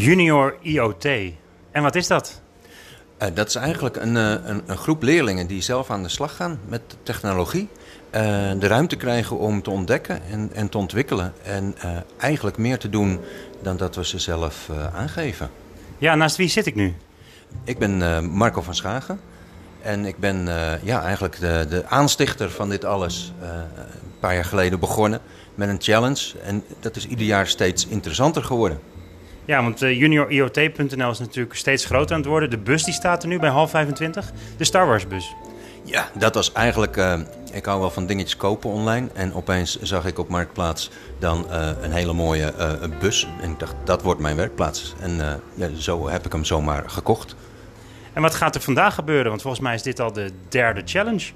[0.00, 1.04] Junior IoT.
[1.70, 2.40] En wat is dat?
[3.22, 6.36] Uh, dat is eigenlijk een, uh, een, een, groep leerlingen die zelf aan de slag
[6.36, 7.68] gaan met technologie.
[7.70, 8.20] Uh,
[8.58, 11.32] de ruimte krijgen om te ontdekken en, en te ontwikkelen.
[11.42, 11.74] En
[12.18, 13.20] eigenlijk meer te doen
[13.62, 15.50] dan dat we ze zelf aangeven.
[15.98, 16.94] Ja, naast wie zit ik nu?
[17.64, 19.20] Ik ben Marco van Schagen.
[19.82, 20.44] En ik ben
[20.82, 25.20] ja, eigenlijk de, de aanstichter van dit alles een paar jaar geleden begonnen
[25.54, 26.38] met een challenge.
[26.42, 28.80] En dat is ieder jaar steeds interessanter geworden.
[29.50, 32.50] Ja, want uh, junioriot.nl is natuurlijk steeds groter aan het worden.
[32.50, 34.32] De bus die staat er nu bij half 25.
[34.56, 35.34] De Star Wars bus.
[35.84, 36.96] Ja, dat was eigenlijk...
[36.96, 37.20] Uh,
[37.52, 39.08] ik hou wel van dingetjes kopen online.
[39.14, 42.54] En opeens zag ik op Marktplaats dan uh, een hele mooie
[43.00, 43.28] bus.
[43.40, 44.94] En ik dacht, dat wordt mijn werkplaats.
[45.00, 47.36] En ja, zo heb ik hem zomaar gekocht.
[48.12, 49.28] En wat gaat er vandaag gebeuren?
[49.28, 51.30] Want volgens mij is dit al de derde challenge.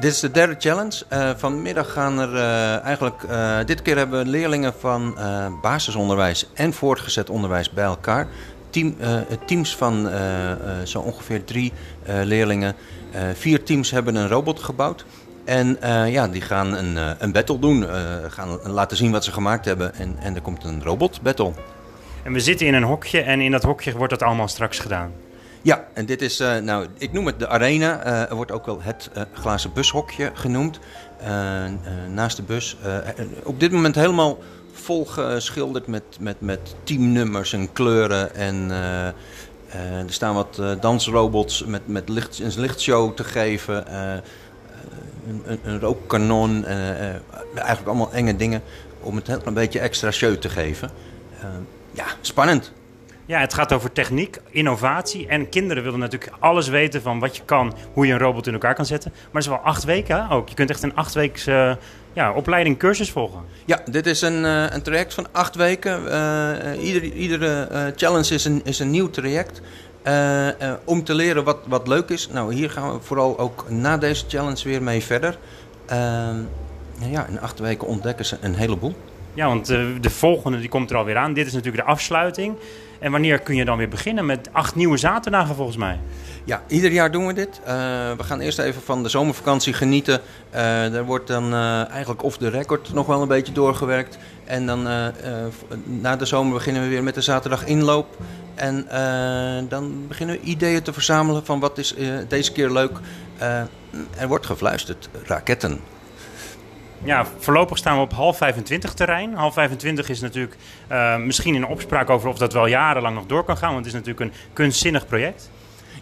[0.00, 1.04] Dit is de derde challenge.
[1.12, 3.22] Uh, vanmiddag gaan er uh, eigenlijk.
[3.30, 5.18] Uh, dit keer hebben we leerlingen van
[5.62, 8.26] basisonderwijs en voortgezet onderwijs bij elkaar.
[8.70, 8.96] Team,
[9.46, 10.10] teams van
[10.84, 11.72] zo ongeveer drie
[12.04, 12.74] leerlingen.
[13.34, 15.04] vier teams hebben een robot gebouwd.
[15.44, 15.78] En
[16.10, 17.86] ja, die gaan een, een battle doen.
[18.28, 19.94] gaan laten zien wat ze gemaakt hebben.
[19.94, 21.52] En, en er komt een robot battle.
[22.22, 25.12] En we zitten in een hokje en in dat hokje wordt dat allemaal straks gedaan.
[25.66, 28.06] Ja, en dit is, uh, nou, ik noem het de arena.
[28.06, 30.78] Uh, er wordt ook wel het uh, glazen bushokje genoemd.
[32.14, 32.76] naast de bus.
[33.44, 34.38] op dit moment helemaal
[34.72, 38.34] volgeschilderd met, met, met teamnummers en kleuren.
[38.34, 38.70] En
[39.70, 43.94] er staan wat dansrobots met, met licht, een lichtshow te geven.
[43.96, 46.64] een, een, een rookkanon.
[47.54, 48.62] eigenlijk allemaal enge dingen
[49.00, 50.90] om het een beetje extra show te geven.
[51.92, 52.72] ja, spannend.
[53.26, 55.26] Ja, het gaat over techniek, innovatie.
[55.26, 58.52] En kinderen willen natuurlijk alles weten van wat je kan, hoe je een robot in
[58.52, 59.12] elkaar kan zetten.
[59.14, 60.48] Maar het is wel acht weken ook.
[60.48, 61.74] Je kunt echt een acht weken uh,
[62.12, 63.40] ja, opleiding, cursus volgen.
[63.64, 66.02] Ja, dit is een, uh, een traject van acht weken.
[66.04, 69.60] Uh, iedere iedere challenge is een, is een nieuw traject.
[70.84, 72.28] om te leren wat, wat leuk is.
[72.28, 75.38] Nou, hier gaan we vooral ook na deze challenge weer mee verder.
[77.10, 78.94] Ja, in acht weken ontdekken ze een heleboel.
[79.34, 81.32] Ja, want de volgende die komt er alweer aan.
[81.32, 82.56] Dit is natuurlijk de afsluiting.
[82.98, 85.98] En wanneer kun je dan weer beginnen met acht nieuwe zaterdagen volgens mij?
[86.44, 87.60] Ja, ieder jaar doen we dit.
[87.60, 87.66] Uh,
[88.16, 90.20] we gaan eerst even van de zomervakantie genieten.
[90.54, 94.18] Uh, er wordt dan uh, eigenlijk off the record nog wel een beetje doorgewerkt.
[94.44, 94.82] En dan
[95.84, 98.16] na de zomer beginnen we weer met de zaterdag inloop.
[98.54, 98.86] En
[99.68, 101.94] dan beginnen we ideeën te verzamelen van wat is
[102.28, 102.98] deze keer leuk.
[104.18, 105.80] er wordt gefluisterd, raketten.
[107.04, 109.34] Ja, voorlopig staan we op half 25 terrein.
[109.34, 110.56] Half 25 is natuurlijk
[110.92, 113.72] uh, misschien een opspraak over of dat wel jarenlang nog door kan gaan.
[113.72, 115.50] Want het is natuurlijk een kunstzinnig project.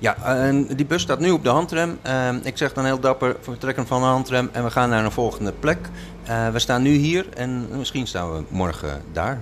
[0.00, 1.98] Ja, en die bus staat nu op de handrem.
[2.06, 5.04] Uh, ik zeg dan heel dapper, we trekken van de handrem en we gaan naar
[5.04, 5.78] een volgende plek.
[6.28, 9.40] Uh, we staan nu hier en misschien staan we morgen daar.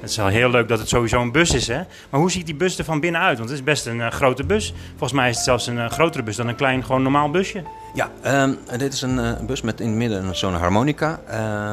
[0.00, 1.80] Het is wel heel leuk dat het sowieso een bus is, hè?
[2.10, 3.38] Maar hoe ziet die bus er van binnen uit?
[3.38, 4.74] Want het is best een grote bus.
[4.88, 7.62] Volgens mij is het zelfs een grotere bus dan een klein, gewoon normaal busje.
[7.94, 8.10] Ja,
[8.42, 11.20] um, dit is een uh, bus met in het midden zo'n harmonica.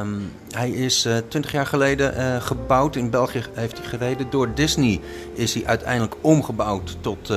[0.00, 2.96] Um, hij is 20 jaar geleden gebouwd.
[2.96, 4.26] In België heeft hij gereden.
[4.30, 5.00] Door Disney
[5.34, 7.32] is hij uiteindelijk omgebouwd tot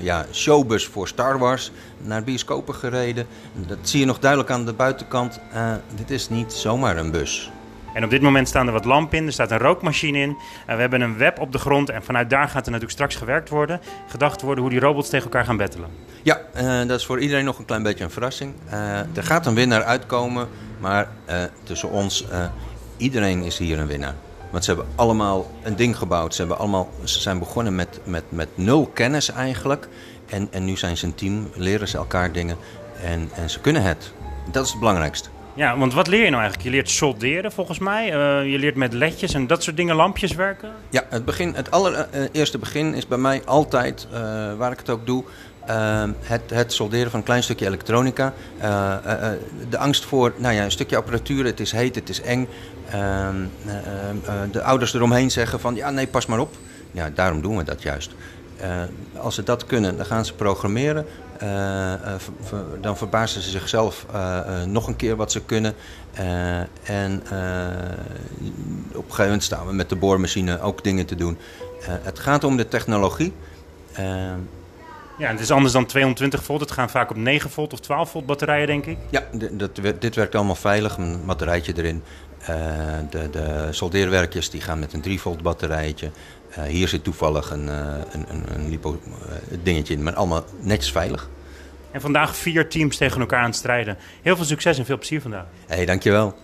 [0.00, 1.72] ja, showbus voor Star Wars.
[1.98, 3.26] Naar bioscopen gereden.
[3.66, 5.40] Dat zie je nog duidelijk aan de buitenkant.
[5.94, 7.50] dit is niet zomaar een bus.
[7.94, 10.36] En op dit moment staan er wat lampen in, er staat een rookmachine in.
[10.66, 13.14] En we hebben een web op de grond en vanuit daar gaat er natuurlijk straks
[13.14, 13.80] gewerkt worden.
[14.08, 15.90] Gedacht worden hoe die robots tegen elkaar gaan battelen.
[16.22, 18.54] Ja, uh, dat is voor iedereen nog een klein beetje een verrassing.
[18.72, 20.48] Uh, er gaat een winnaar uitkomen,
[20.78, 22.26] maar uh, tussen ons,
[22.96, 24.14] iedereen is hier een winnaar.
[24.50, 26.34] Want ze hebben allemaal een ding gebouwd.
[26.34, 29.88] Ze, hebben allemaal, ze zijn begonnen met, met, met nul kennis eigenlijk.
[30.26, 32.56] En, en nu zijn ze een team, leren ze elkaar dingen
[33.02, 34.12] en, en ze kunnen het.
[34.50, 35.28] Dat is het belangrijkste.
[35.54, 36.62] Ja, want wat leer je nou eigenlijk?
[36.62, 38.06] Je leert solderen volgens mij.
[38.06, 40.72] Uh, je leert met ledjes en dat soort dingen, lampjes werken.
[40.90, 44.08] Ja, het, begin, het allereerste begin is bij mij altijd,
[44.58, 45.24] waar ik het ook doe,
[46.20, 48.32] het, het, solderen van een klein stukje elektronica.
[49.68, 52.48] de angst voor nou ja, een stukje apparatuur, het is heet, het is eng.
[52.90, 53.36] Ehm,
[54.50, 56.56] de ouders eromheen zeggen van ja, nee, pas maar op.
[56.92, 58.10] Ja, daarom doen we dat juist.
[59.16, 61.06] Als ze dat kunnen, dan gaan ze programmeren.
[61.42, 61.92] Uh,
[62.80, 64.06] dan verbazen ze zichzelf
[64.66, 65.74] nog een keer wat ze kunnen.
[66.82, 67.22] en
[68.88, 71.38] op een gegeven moment staan we met de boormachine ook dingen te doen.
[71.84, 73.32] het gaat om de technologie.
[75.18, 76.60] ja, het is anders dan 220 volt.
[76.60, 78.98] Het gaan vaak op 9 volt of 12 volt batterijen, denk ik.
[79.10, 79.24] Ja,
[79.98, 80.96] dit werkt allemaal veilig.
[80.96, 82.02] Een batterijtje erin.
[83.10, 86.10] De, de soldeerwerkjes die gaan met een 3 volt batterijtje.
[86.58, 89.00] Uh, hier zit toevallig een, uh, een, een, een lipo
[89.62, 91.28] dingetje in, maar allemaal netjes veilig.
[91.90, 93.96] En vandaag vier teams tegen elkaar aan het strijden.
[94.22, 95.44] Heel veel succes en veel plezier vandaag.
[95.66, 96.34] Hé, hey, dankjewel.